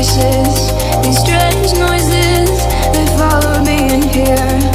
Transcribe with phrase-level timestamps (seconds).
[0.00, 0.72] voices,
[1.04, 2.48] these strange noises,
[2.94, 4.69] they follow me in here.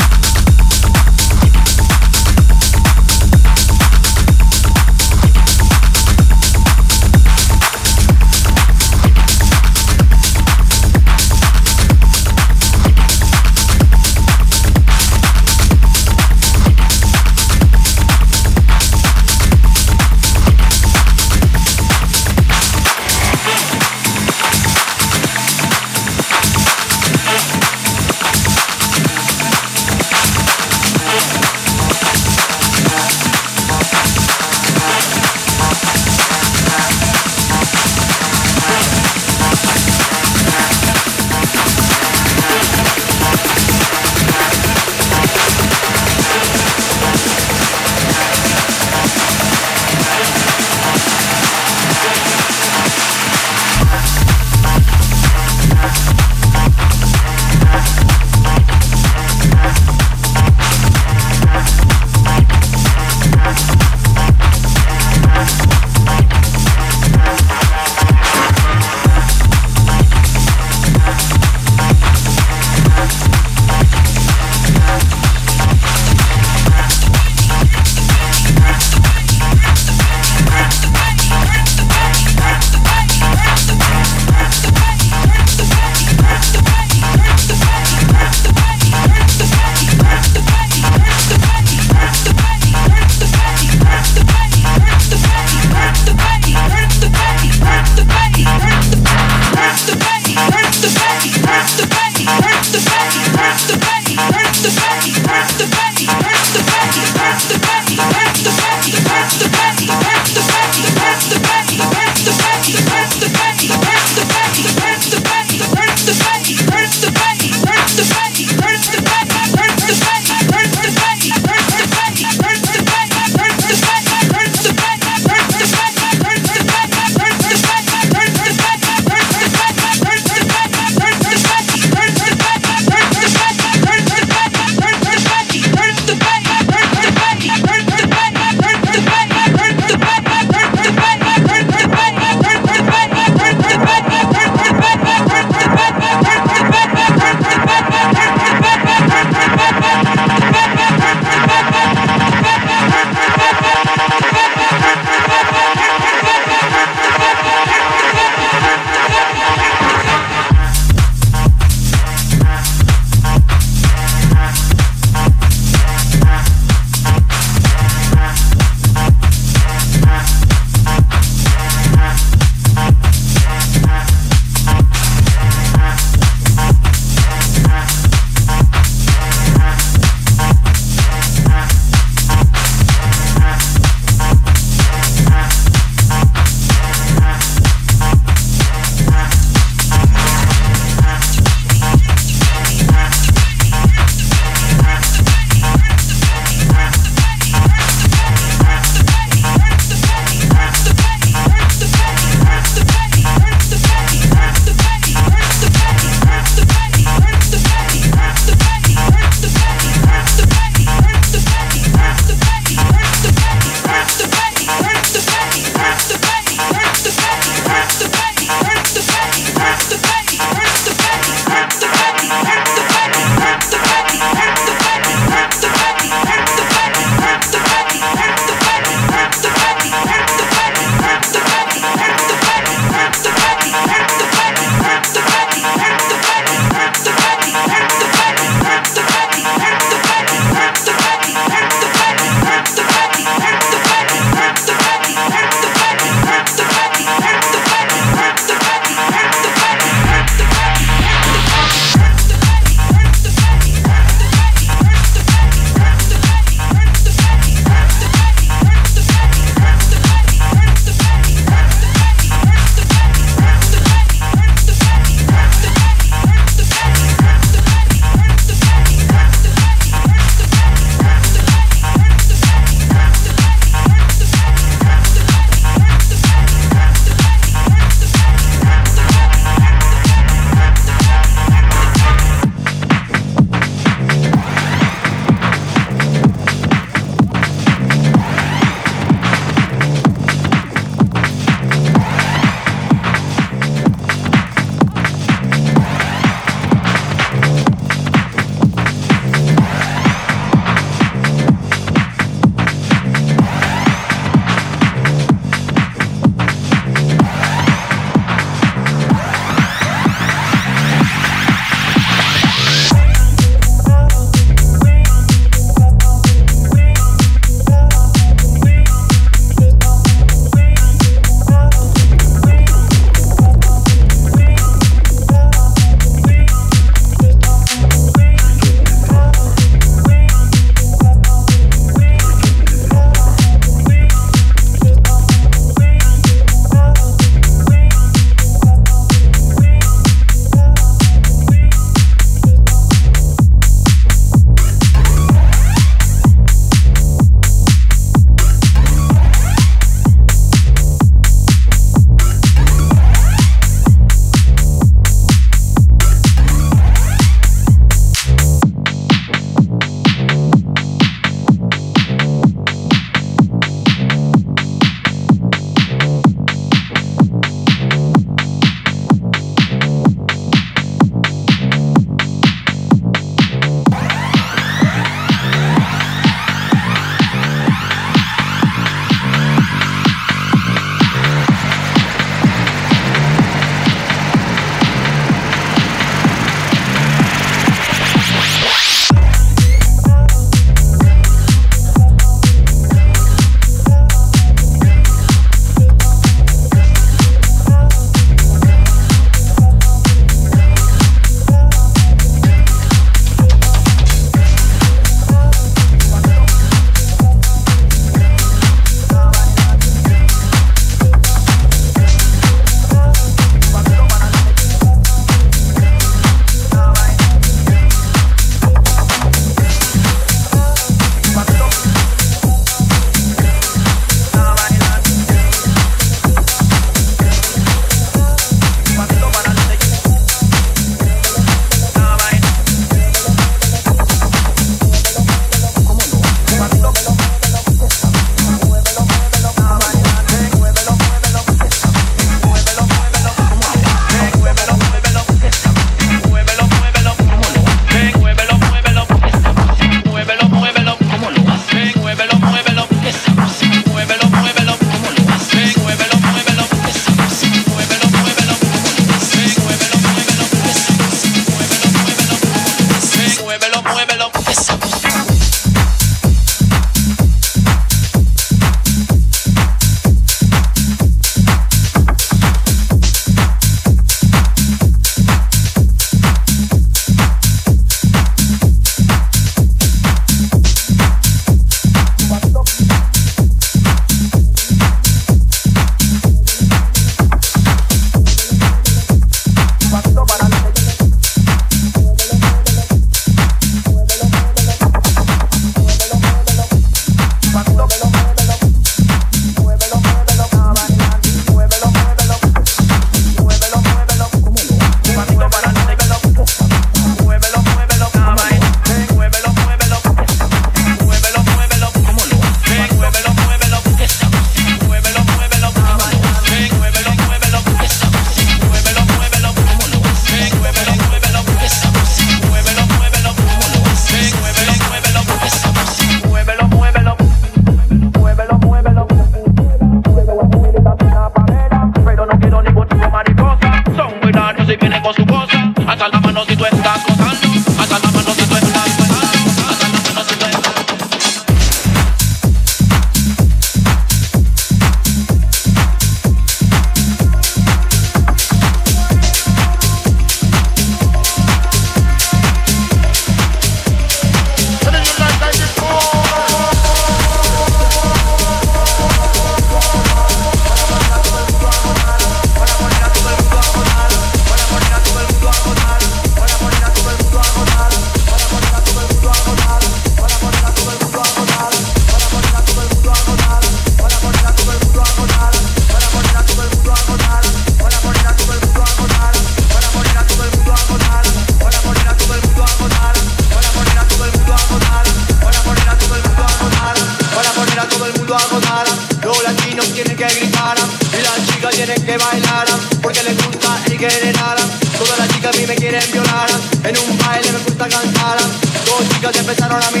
[592.11, 592.65] Que bailar
[593.01, 594.57] Porque les gusta el general
[594.97, 596.47] Todas las chicas a mí me quieren violar.
[596.83, 598.37] En un baile me gusta cantar.
[598.85, 600.00] Dos chicas empezaron a mirar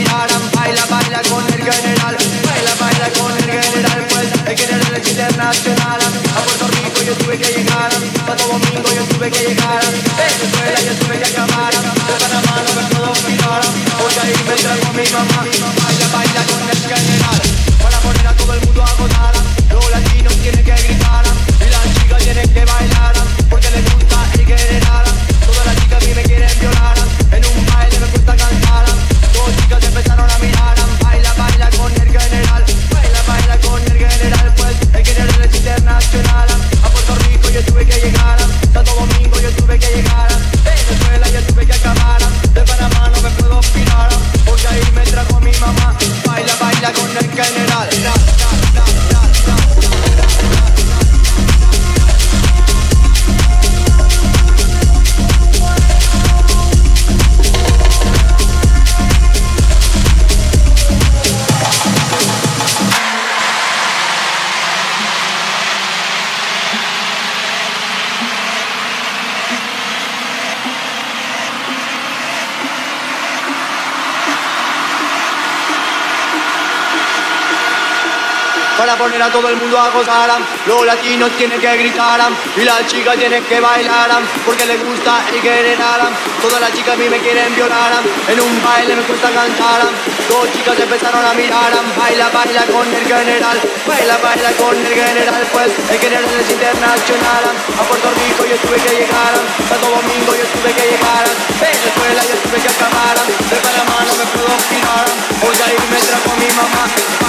[79.21, 80.29] Para poner a todo el mundo a gozar
[80.65, 82.19] Los latinos tienen que gritar
[82.57, 84.09] Y las chicas tienen que bailar
[84.45, 86.09] Porque les gusta el general
[86.41, 89.81] Todas las chicas a mí me quieren violar En un baile me gusta cantar
[90.27, 95.43] Dos chicas empezaron a mirar Baila, baila con el general Baila, baila con el general.
[95.53, 97.43] Pues el general es internacional
[97.77, 99.33] A Puerto Rico yo tuve que llegar
[99.69, 101.25] Santo Domingo yo tuve que llegar
[101.61, 105.05] Venezuela yo tuve que acabar De Panamá no me puedo girar
[105.37, 107.20] Porque ahí me trajo mi mamá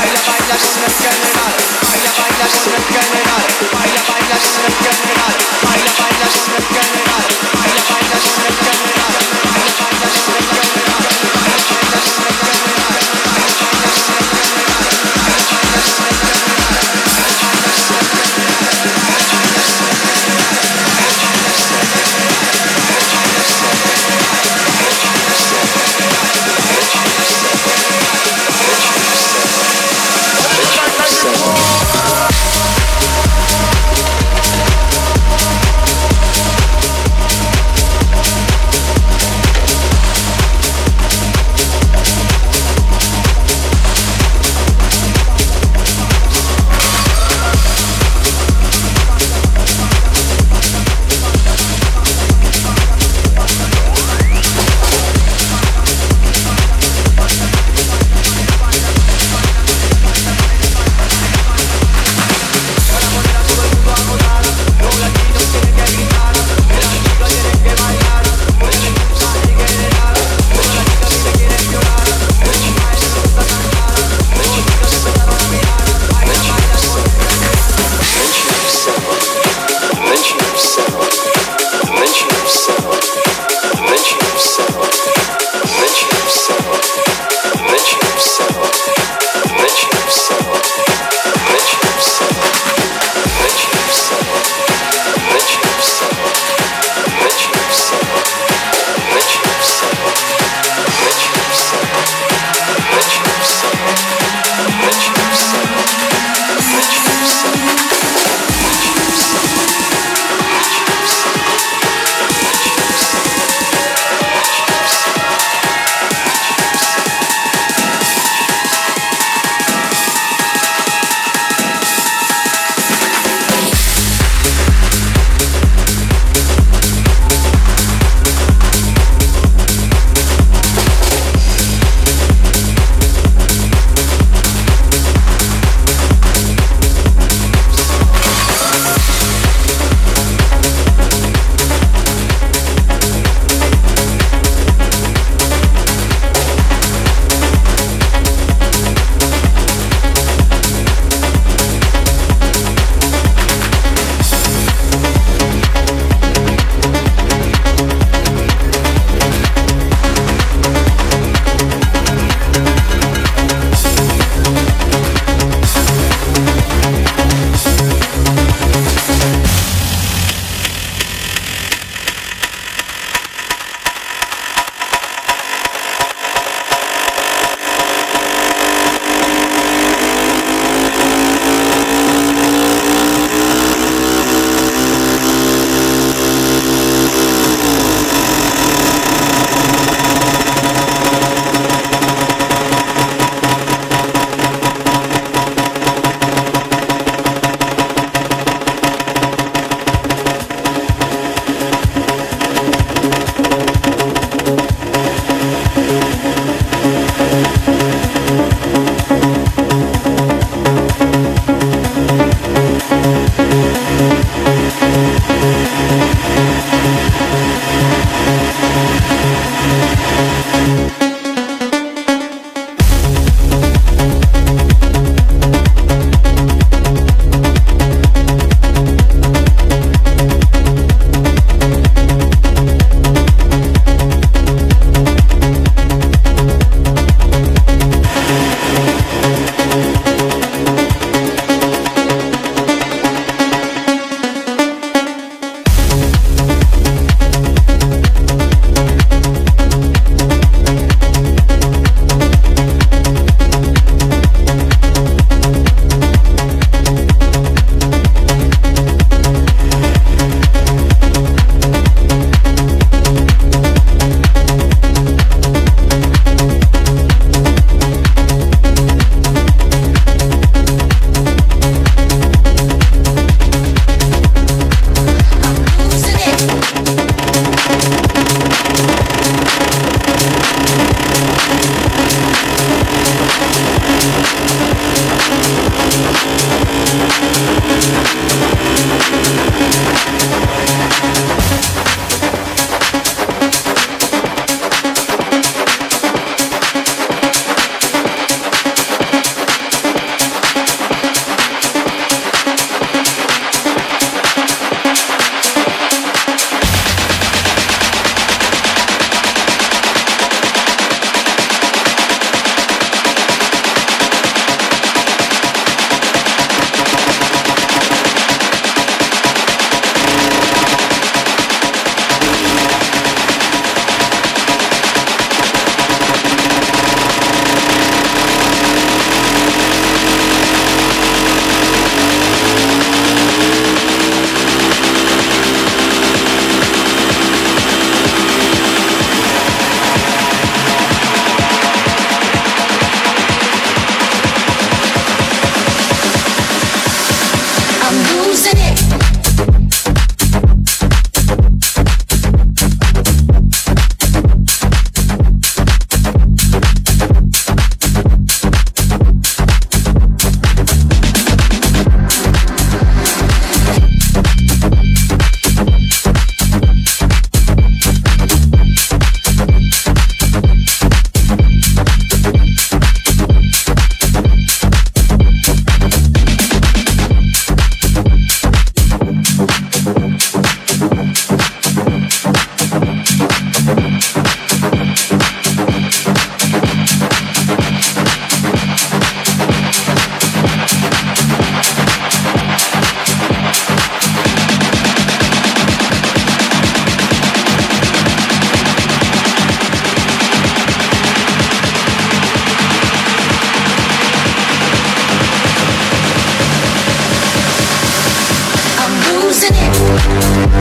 [0.52, 1.91] la condición general.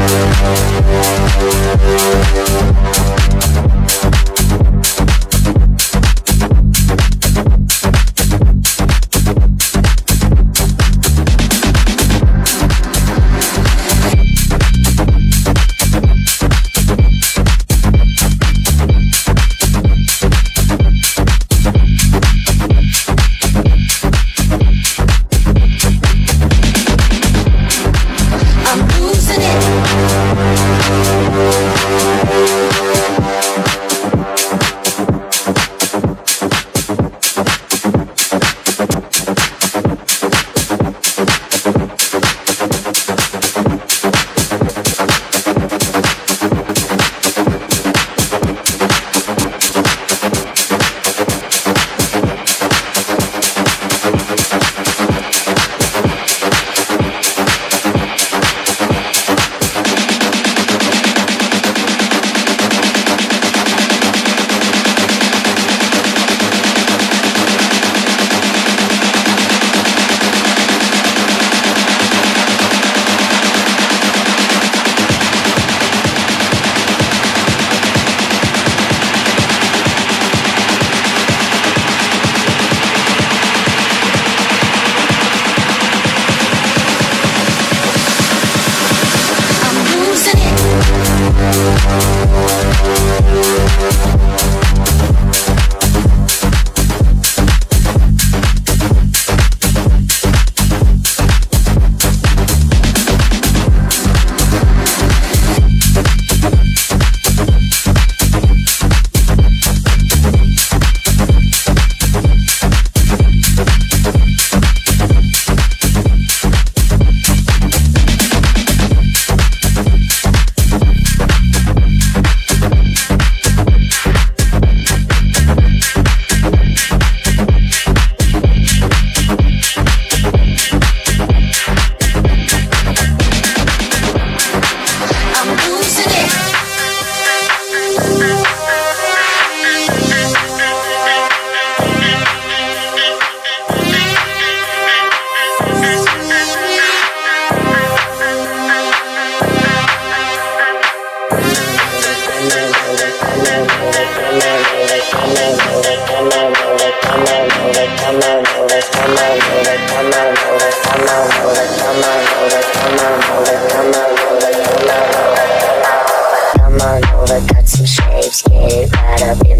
[0.01, 0.31] We'll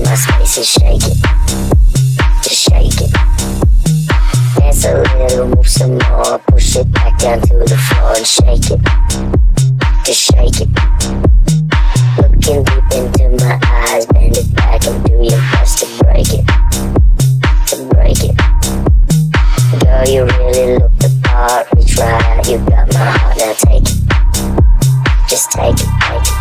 [0.03, 1.17] my space is shaking.
[2.41, 3.11] Just shake it.
[4.57, 6.39] Dance a little, move some more.
[6.47, 8.81] Push it back down to the floor and shake it.
[10.05, 10.69] Just shake it.
[12.17, 16.45] Looking deep into my eyes, bend it back and do your best to break it.
[17.67, 18.35] To break it.
[19.83, 21.67] Girl, you really look the part.
[21.75, 23.37] Reach right out, you got my heart.
[23.37, 25.29] Now take it.
[25.29, 26.40] Just take it, take it.